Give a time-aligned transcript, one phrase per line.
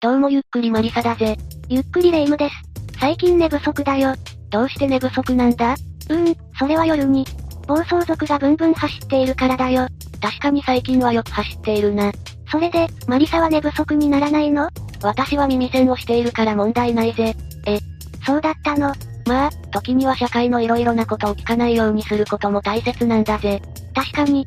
[0.00, 1.36] どうもゆっくりマリサだぜ。
[1.68, 2.54] ゆっくりレ夢ムです。
[3.00, 4.14] 最近寝不足だよ。
[4.48, 5.72] どうして寝不足なんだ？
[5.72, 7.26] うーん、それは夜に、
[7.66, 9.88] 暴走族がブンブン走っているからだよ。
[10.22, 12.12] 確かに最近はよく走っているな。
[12.48, 14.68] それで、マリサは寝不足にならないの？
[15.02, 17.34] 私は耳栓をしているから問題ないぜ。
[17.66, 17.80] え、
[18.24, 18.94] そうだったの
[19.26, 23.60] まあ、時には社会の色々なことを聞かないようにすることも大切なんだぜ。
[23.96, 24.46] 確かに。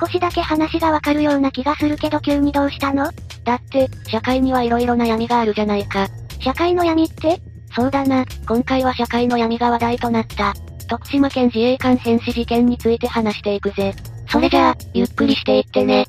[0.00, 3.10] 少しだけ話がわかるような気がするけど急にどうしたの？
[3.44, 6.06] だって、社会には色々な闇があるじゃないか。
[6.40, 7.40] 社会の闇って？
[7.74, 10.54] そうだな、今回は社会の闇が話題となった。
[10.88, 13.94] 徳島県自衛官変死事件について話していくぜ。
[14.28, 16.06] それじゃあ、ゆっくりしていってね。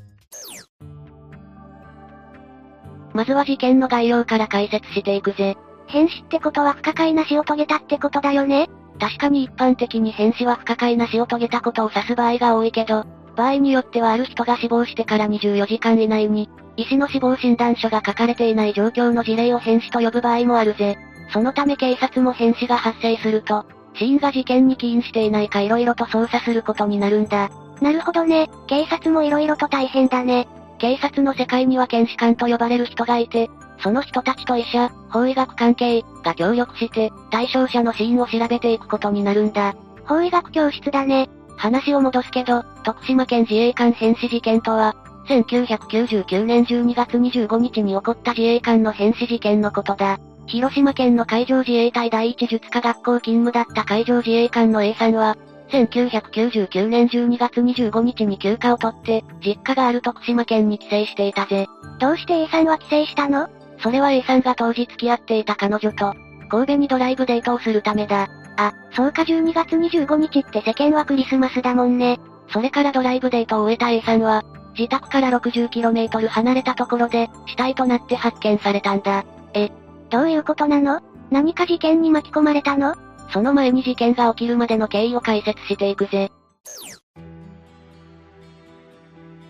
[3.14, 5.56] まずは事件の概要から解説していくぜ。
[5.88, 8.68] 変死ってことは不可解な死を遂げたってことだよね？
[9.00, 13.06] 確かに一般的に変死は不可解な死を遂げたことを指す場合が多いけど、
[13.36, 20.98] 場合によってはある人が死亡してから24時間以内に、医師の死亡診断書が書かれていない状況の事例を変死と呼ぶ場合もあるぜ。
[21.32, 27.50] そのため警察も変死が発生すると、死因が事件に起因していないか色々と捜査することになるんだ。
[27.82, 30.48] なるほどね、警察も色々と大変だね。
[30.80, 33.50] 警察の世界には検視官と呼ばれる人がいて、
[33.80, 39.76] その人たちと医者、法医学関係が協力して、対象者の死因を調べていくことになるんだ。
[40.06, 41.30] 法医学教室だね。
[41.64, 44.98] 話を戻すけど、徳島県自衛官変死事件とは、
[45.30, 50.20] 1999年12月25日に起こった自衛官の変死事件のことだ。
[50.46, 55.38] 広島県の海上自衛隊第一術科学校勤務だった海上自衛官の A さんは、
[55.70, 61.68] 1999年12月25日に休暇を取って、実家がある徳島県に帰省していたぜ。
[61.98, 63.48] どうして A さんは帰省したの？
[63.80, 66.14] それは A さんが当時付き合っていた彼女と、
[66.50, 68.28] 神戸にドライブデートをするためだ。
[68.58, 72.20] あ、そうか12月25日って世間はクリスマスだもんね。
[72.50, 74.44] それからドライブデートを終えた A さんは、
[74.78, 79.26] 自宅から 60km 離れたところで、死体となって発見されたんだ。
[79.54, 79.72] え、
[80.10, 81.02] どういうことなの？
[81.32, 82.96] 何か事件に巻き込まれたの？
[83.32, 86.32] その前に事件が起きるまでの経緯を解説していくぜ。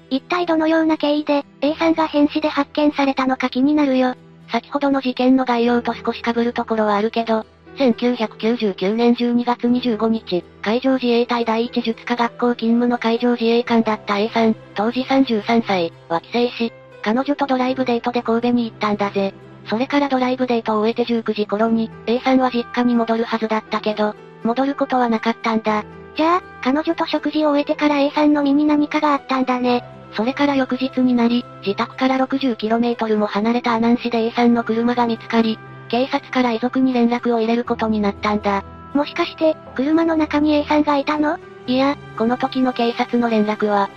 [0.09, 4.15] 一体どのような経緯で、A さんが変死で発見されたのか気になるよ。
[4.51, 7.45] 先ほどの事件の概要と少し被るところはあるけど、
[7.77, 19.33] 1999年12月25日、海上自衛隊第一術科学校勤務の海上自衛官だった A さん、当時33歳、は帰省し、彼女とドライブデートで神戸に行ったんだぜ。
[19.67, 25.83] それからドライブデートを終えて19時頃に、A さんは実家に戻るはずだったけど、戻ることはなかったんだ。
[26.15, 29.83] じゃあ、彼女と食事を終えてから A さんの身に何かがあったんだね。
[30.15, 35.57] それから翌日になり、自宅から 60km も離れた阿南市で A さんの車が見つかり、
[35.93, 38.63] 警察から遺族に連絡を入れることになったんだ。
[38.95, 41.37] もしかして、車の中に A さんがいたの？
[41.67, 43.91] いや、この時の警察の連絡は、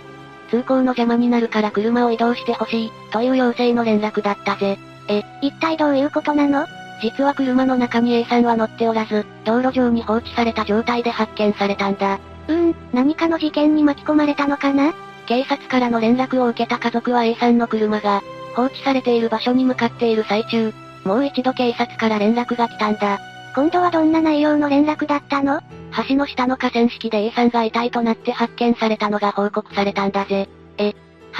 [0.51, 4.77] 通行の邪魔になるから車を移動してほしい、という要請の連絡だったぜ。
[5.07, 6.67] え、一体どういうことなの？
[7.01, 12.19] 実は車の中に A さんは乗っておらず、道路上に放置された状態で発見されたんだ。
[12.47, 14.93] うーん、何かの事件に巻き込まれたのかな？
[15.25, 18.21] 警察からの連絡を受けた家族は A さんの車が、
[18.55, 20.71] 放置されている場所に向かっている最中、
[21.07, 23.19] もう一度警察から連絡が来たんだ。
[23.55, 25.61] 今度はどんな内容の連絡だったの？
[26.09, 30.49] 橋の下の河川敷で A さんが遺体となって発見されたのが報告されたんだぜ。
[30.77, 30.93] え、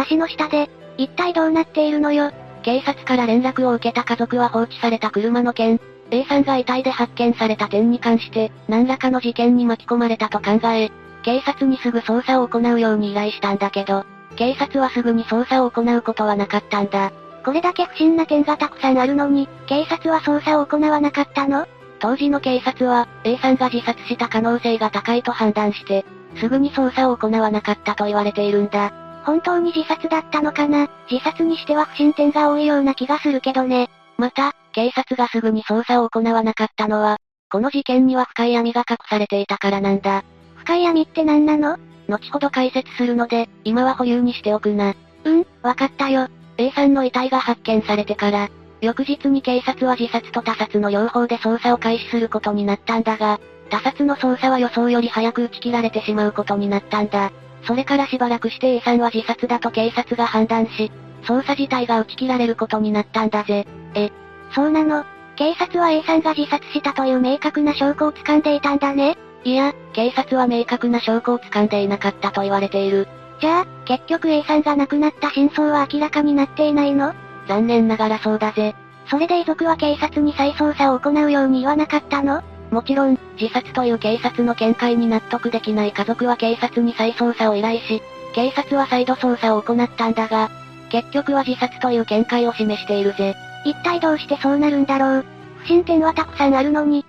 [0.10, 2.32] 橋の下で、一体どうなっているのよ？
[2.64, 10.90] 警察から連絡を受けた家族は放置された車の件、A さんが遺体で発見された点に関して、何らかの事件に巻き込まれたと考え、
[11.24, 14.06] 警察にすぐ捜査を行うように依頼したんだけど、
[14.38, 17.12] 警察はすぐに捜査を行うことはなかったんだ。
[17.48, 21.66] これだけ不審な点がたくさんあるのに、警察は捜査を行わなかったの？
[22.00, 26.04] 当時の警察は、A さんが自殺した可能性が高いと判断して、
[26.36, 28.92] すぐに捜査を行わなかったと言われているんだ。
[29.24, 30.90] 本当に自殺だったのかな？
[31.10, 33.90] 自殺にしては不審点が多いような気がするけどね。
[34.18, 37.16] また、警察がすぐに捜査を行わなかったのは、
[37.50, 40.26] この事件には深い闇が隠されていたからなんだ。
[40.58, 41.78] 深い闇って何なの？
[42.10, 44.96] 後ほど解説するので、今は保留にしておくな。
[45.24, 46.28] うん、わかったよ。
[46.58, 48.50] A さんの遺体が発見されてから、
[48.82, 53.40] 翌日に警察は自殺と他殺の両方で捜査を開始することになったんだが、
[53.70, 57.32] 他殺の捜査は予想より早く打ち切られてしまうことになったんだ。
[57.64, 60.92] それからしばらくして A さんは自殺だと警察が判断し、
[61.24, 63.66] 捜査自体が打ち切られることになったんだぜ。
[63.94, 64.12] え、
[64.54, 65.06] そうなの？
[65.36, 73.08] 警察は A さんが自殺したという明確な証拠を掴んでいたんだねいや、警察は明確な証拠を掴んでいなかったと言われている。
[73.40, 77.14] じゃあ、結局 A さんが亡くなった真相は明らかになっていないの？
[77.48, 78.76] 残念ながらそうだぜ。
[79.10, 82.42] それで遺族は警察に再捜査を行うように言わなかったの？
[82.72, 88.02] もちろん、自殺という警察の見解に納得できない家族は警察に再捜査を依頼し、
[88.34, 90.50] 警察は再度捜査を行ったんだが、
[90.90, 93.36] 結局は自殺という見解を示しているぜ。
[93.66, 95.26] 一体どうしてそうなるんだろう？
[95.60, 97.06] 不審点はたくさんあるのに。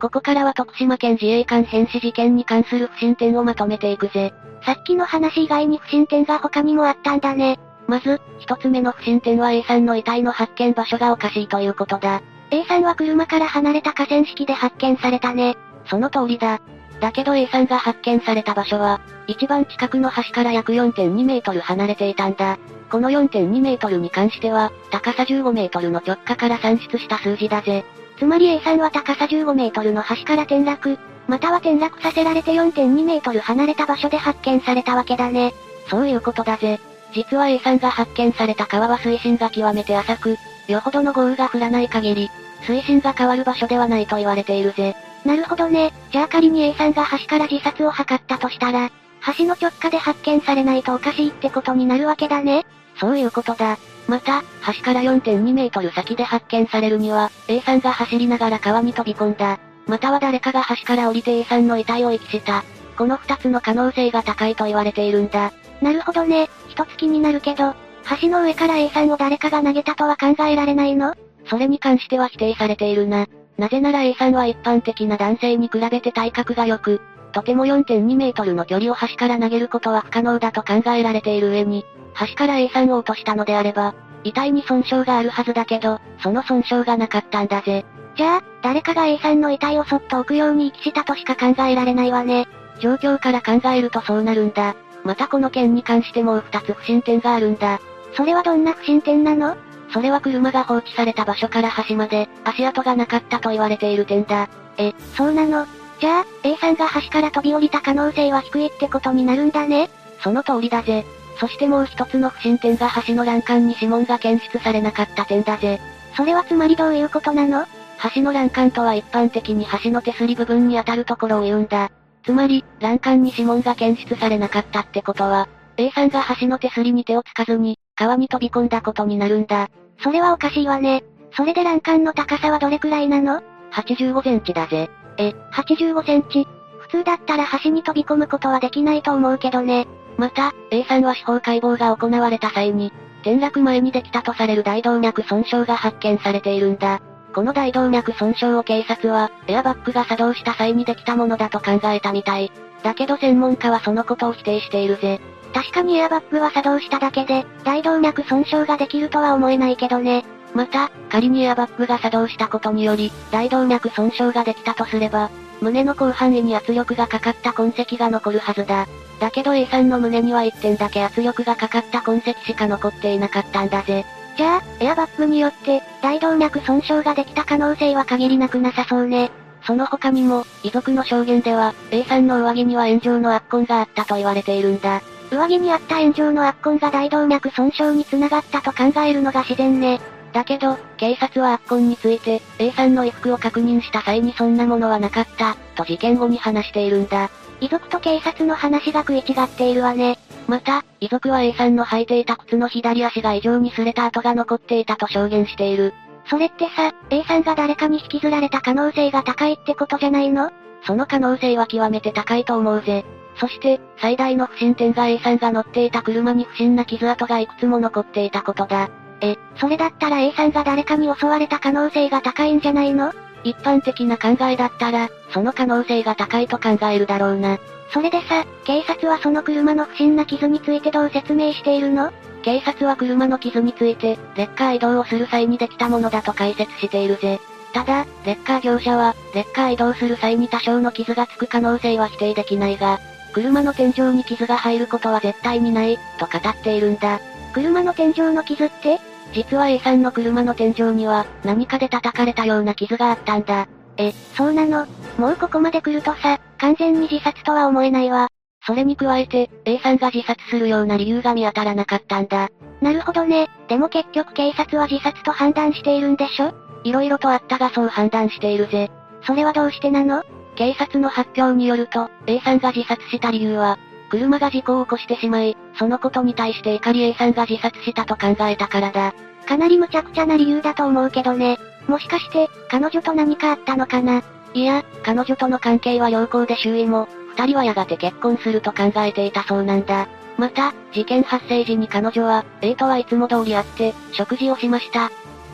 [0.00, 4.32] ここからは徳島県自衛官変死事件に関する不審点をまとめていくぜ。
[4.64, 7.58] さっきの話以外に不審点が他にもあったんだね。
[7.86, 12.22] まず、一つ目の不審点は A さんの遺体の発見場所がおかしいということだ。
[12.50, 15.56] A さんは車から離れた河川敷で発見されたね。
[15.86, 16.60] その通りだ。
[17.00, 22.58] だけど A さんが発見された場所は、一番近くの橋から約4.2メートル離れていたんだ。
[22.90, 27.84] この4.2メートルに関しては、高さ15メートルの直下から算出した数字だぜ。
[28.20, 35.54] つまり A さんは高さ15メートルの橋から転落、または転落させられて4.2メートル離れた場所で発見されたわけだね。
[35.88, 36.78] そういうことだぜ。
[37.14, 40.36] 実は A さんが発見された川は水深が極めて浅く、
[40.68, 42.30] よほどの豪雨が降らない限り、
[42.66, 44.94] 水深が変わる場所ではないと言われているぜ。
[45.24, 45.94] なるほどね。
[46.12, 48.90] じゃあ仮に A さんが橋から自殺を図ったとしたら、
[49.38, 52.66] 橋の直下で発見されないとおかしいってことになるわけだね。
[52.98, 53.78] そういうことだ。
[54.08, 59.58] また、橋から4.2メートル先で発見されるには、A さんが走りながら川に飛び込んだ。
[59.86, 62.64] または誰かが橋から降りて A さんの遺体を遺棄した。
[62.96, 65.52] この二つの可能性が高いと言われているんだ。
[65.80, 66.48] なるほどね。
[66.68, 67.74] 一つ気になるけど、
[68.20, 71.14] 橋の上から A さんを誰かが投げたとは考えられないの？
[71.46, 73.26] それに関しては否定されているな。
[73.56, 77.00] なぜなら A さんは一般的な男性に比べて体格が良く、
[77.32, 81.84] とても4.2メートルの距離を橋から投げることは不可能だと考えられている上に、
[82.28, 83.94] 橋から A さんを落としたのであれば、
[84.24, 87.84] 遺体に損傷があるはずだけど、その損傷がなかったんだぜ。
[88.16, 92.48] じゃあ、誰かが A さんの遺体をそっと置くように遺棄したとしか考えられないわね。
[92.80, 94.74] 状況から考えるとそうなるんだ。
[95.04, 97.80] またこの件に関してもう二つ不審点があるんだ。
[98.14, 99.56] それはどんな不審点なの？
[99.92, 104.48] それは車が放置された場所から橋まで、足跡がなかったと言われている点だ。
[104.76, 105.66] え、そうなの？
[106.00, 109.90] じゃあ、A さんが橋から飛び降りた可能性は低いってことになるんだね
[110.22, 111.04] その通りだぜ。
[111.38, 115.80] そしてもう一つの不審点が橋の欄干に指紋が検出されなかった点だぜ。
[116.16, 117.66] それはつまりどういうことなの？
[118.14, 121.90] 橋の欄干とは一般的に橋の手すり部分に当たるところを言うんだ。
[122.24, 129.68] つまり、欄干に指紋が検出されなかったってことは、A さんが橋の手すりに手をつかずに、川に飛び込んだことになるんだ。
[130.02, 131.04] それはおかしいわね。
[131.34, 133.42] それで欄干の高さはどれくらいなの
[133.72, 134.90] ?85 センチだぜ。
[135.20, 139.86] え、85センチ普通だったら橋に飛び込むことはできないと思うけどね。
[140.16, 147.00] また、A さんは司法解剖が行われた際に、転落前にできたとされる大動脈損傷が発見されているんだ。
[147.32, 152.50] この大動脈損傷を警察は、エアバッグが作動した際にできたものだと考えたみたい。
[152.82, 155.20] だけど専門家はそのことを否定しているぜ。
[155.52, 160.24] 確かにエアバッグは作動しただけで、大動脈損傷ができるとは思えないけどね。
[160.54, 165.30] また、仮にエアバッグが作動したことにより、大動脈損傷ができたとすれば、
[165.60, 168.86] 胸の広範囲に圧力がかかった痕跡が残るはずだ。
[169.20, 174.04] だけど A さんの胸には1点だけ圧力がかかった痕跡しか残っていなかったんだぜ。
[174.36, 179.30] じゃあ、エアバッグによって、大動脈損傷ができた可能性は限りなくなさそうね。
[179.62, 185.02] その他にも、遺族の証言では、A さんの上着には炎上の圧痕があったと言われているんだ。
[185.30, 190.00] 上着にあった炎上の圧痕が大動脈損傷につながったと考えるのが自然ね。
[190.32, 197.30] だけど、警察は圧痕について、A さんの衣服を確認した際にそんなものはなかった、と事件後に話しているんだ。
[197.60, 200.18] 遺族と警察の話が食い違っているわね。
[200.46, 205.92] また、遺族は A さんの履いていた靴の左足が異常に擦れた跡が残っていたと証言している。
[206.26, 210.50] それってさ、A さんが誰かに引きずられた可能性が高いってことじゃないの？
[210.86, 213.04] その可能性は極めて高いと思うぜ。
[213.36, 218.90] そして、最大の不審点が A さんが乗っていた車に不審な傷跡がいくつも残っていたことだ。
[219.20, 223.12] え、それだったら A さんが誰かに襲われた可能性が高いんじゃないの？
[223.44, 227.58] 一般的な考えだったら、その可能性が高いと考えるだろうな。
[227.92, 232.12] それでさ、警察はその車の不審な傷についてどう説明しているの？
[232.42, 237.40] 警察は車の傷について、レッカー移動をする際にできたものだと解説しているぜ。
[237.72, 242.98] ただ、レッカー業者は、レッカー移動する際に多少の傷がつく可能性は否定できないが、
[243.32, 247.20] 車の天井に傷が入ることは絶対にない、と語っているんだ。
[247.52, 248.98] 車の天井の傷って？
[249.32, 253.68] 実は A さんの車の天井には、何かで叩かれたような傷があったんだ。
[253.96, 254.86] え、そうなの？
[255.18, 258.28] もうここまで来るとさ、完全に自殺とは思えないわ。
[258.66, 262.48] それに加えて、A さんが自殺するような理由が見当たらなかったんだ。
[262.80, 263.48] なるほどね。
[263.68, 266.52] でも結局警察は自殺と判断しているんでしょ？
[266.82, 268.90] 色々とあったがそう判断しているぜ。
[269.26, 270.22] それはどうしてなの？
[270.56, 273.78] 警察の発表によると、A さんが自殺した理由は、
[274.10, 279.14] 車が事故を起こしてしまい、そのことに対して怒り A さんが自殺したと考えたからだ。
[279.46, 281.58] かなり無茶苦茶な理由だと思うけどね。
[281.88, 284.22] もしかして、彼女と何かあったのかな？
[284.52, 290.08] いや、彼女との関係は良好で周囲も、二人はやがて結婚すると考えていたそうなんだ。
[290.36, 295.10] また、事件発生時に彼女は、A とはいつも通り会って、食事をしました。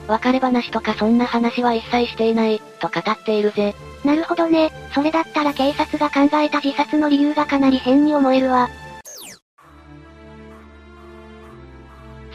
[0.09, 3.75] 別れ話とかそんな話は一切していない、と語っているぜ。
[4.05, 4.71] なるほどね。
[4.95, 8.69] それだったら警察が考えた自殺の理由がかなり変に思えるわ。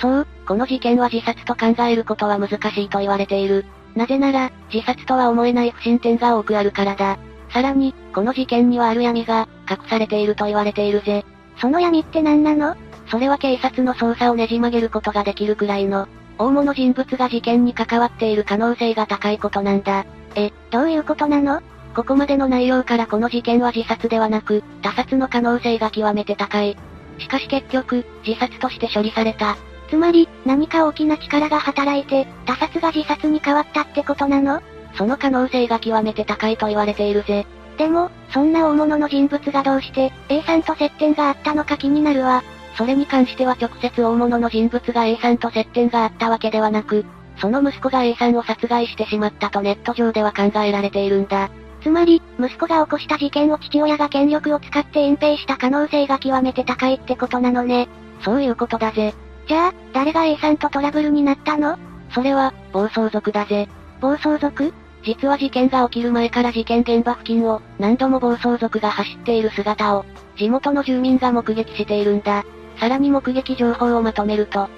[0.01, 3.65] そう、この事件は自殺と考えることは難しいと言われている。
[3.95, 7.19] なぜなら、自殺とは思えない不審点が多くあるからだ。
[7.49, 11.23] さらに、この事件にはある闇が、隠されていると言われているぜ。
[11.57, 12.75] その闇って何なの？
[13.07, 20.05] それは警察の捜査をねじ曲げることができるくらいの、大物人物が事件に関わっている可能性が高いことなんだ。
[20.35, 21.61] え、どういうことなの？
[21.93, 26.77] ここまでの内容からこの事件は自殺ではなく、他殺の可能性が極めて高い。
[27.19, 29.57] しかし結局、自殺として処理された。
[29.91, 34.61] つまり、何か大きな力が働いて、他殺が自殺に変わったってことなの？
[34.95, 37.45] その可能性が極めて高いと言われているぜ。
[37.77, 42.41] でも、そんな大物の人物がどうして、A さんと接点があったのか気になるわ。
[42.77, 47.05] それに関しては直接大物の人物が A さんと接点があったわけではなく、
[47.35, 51.49] その息子が A さんを殺害してしまったとネット上では考えられているんだ。
[51.81, 57.89] つまり、息子が起こした事件を父親が権力を使って隠蔽した可能性が極めて高いってことなのね。
[58.23, 59.13] そういうことだぜ。
[59.51, 61.77] じゃあ、誰が A さんとトラブルになったの？
[62.15, 63.67] それは、暴走族だぜ。
[63.99, 64.73] 暴走族？
[65.03, 70.05] 実は事件が起きる前から事件現場付近を、何度も暴走族が走っている姿を、
[70.37, 72.45] 地元の住民が目撃しているんだ。
[72.79, 74.69] さらに目撃情報をまとめると、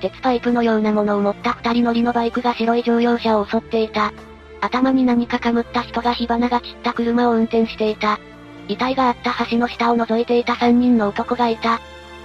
[0.00, 4.12] 鉄パイプのようなものを持った二人乗りのバイクが白い乗用車を襲っていた。
[4.60, 8.20] 頭に何かかむった人が火花が散った車を運転していた。
[8.68, 11.80] 遺体があった橋の下を覗いていた三人の男がいた。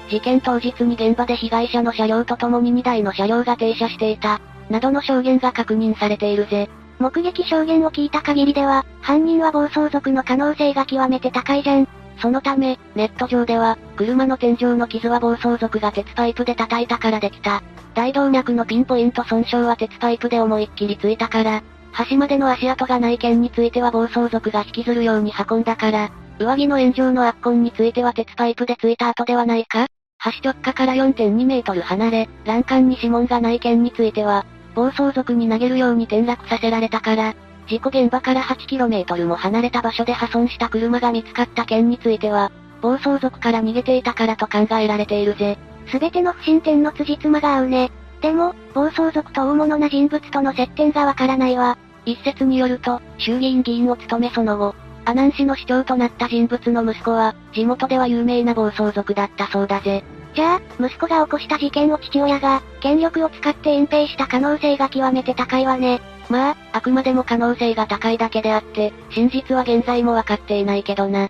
[0.10, 4.40] 事件当日に現場で被害者の車両と共に2台の車両が停車していた。
[4.70, 6.70] などの証言が確認されているぜ。
[7.00, 11.88] 目撃証言を聞いた限りでは、犯人は暴走族の可能性が極めて高いじゃん。
[12.22, 17.62] そのため、ネット上では、車の天井の傷は暴走族が鉄パイプで叩いたからできた。
[17.94, 21.64] 大動脈のピンポイント損傷は鉄パイプで思いっきりついたから、
[22.10, 29.88] 橋までの足跡がない件については暴走族が引きずるように運んだから、上着の炎上の圧痕については鉄パイプでついた後ではないか
[30.26, 37.36] 橋直下から4.2メートル離れ、欄干に指紋がない件については、暴走族に投げるように転落させられたから、
[37.68, 42.52] 事故現場から 8km も離れた場所で破損した車が見つかった件については、
[42.82, 45.58] 暴走族から逃げていたからと考えられているぜ。
[45.88, 47.92] すべての不審点の辻褄が合うね。
[48.22, 51.78] でも、暴走族と大物な人物との接点がわからないわ。
[52.06, 60.04] 一説によると、衆議院議員を務めその後、阿南市の市長となった人物の息子は、地元では有名な暴走族だったそうだぜ。
[60.36, 66.02] じゃあ、息子が起こした事件を父親が、権力を使って隠蔽した可能性が極めて高いわね。
[66.30, 71.30] まあ、あくまでも可能性が高いだけであって、真実は現在もわかっていないけどな。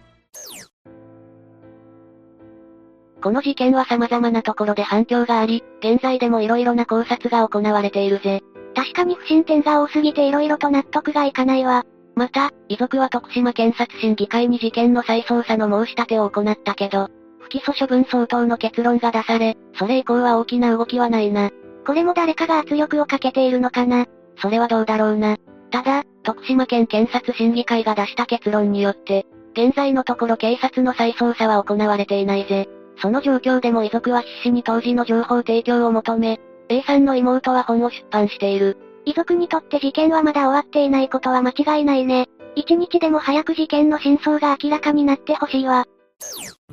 [3.21, 8.41] この事件は様々なところで反響があり、現在でも色々な考察が行われているぜ。
[8.75, 11.85] 確かに不審点が多すぎて色々と納得がいかないわ。
[12.15, 17.09] また、遺族は徳島検察審議会に事件の再捜査の申し立てを行ったけど、
[17.45, 21.51] 不起訴処分相当の結論が出され、それ以降は大きな動きはないな。
[21.85, 24.07] これも誰かが圧力をかけているのかな？
[24.41, 25.37] それはどうだろうな。
[25.69, 32.67] ただ、徳島県検察審議会が出した結論によって、現在のところ警察の再捜査は行われていないぜ。
[32.97, 38.77] その状況でも遺族は必死に当時の情報提供を求め、A さんの妹は本を出版している。
[39.05, 42.27] 遺族にとって事件はまだ終わっていないことは間違いないね。
[42.55, 45.85] 一日でも早く事件の真相が明らかになってほしいわ。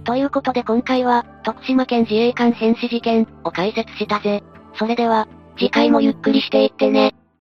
[0.04, 4.42] ということで今回は、徳島県自衛官変死事件を解説したぜ。
[4.74, 7.14] それでは、次回もゆっくりしていってね。